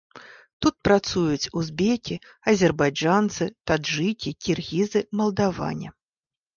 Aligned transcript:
Тут 0.65 0.75
працуюць 0.87 1.51
узбекі, 1.61 2.15
азербайджанцы, 2.53 3.43
таджыкі, 3.71 4.29
кіргізы, 4.45 5.09
малдаване. 5.23 5.99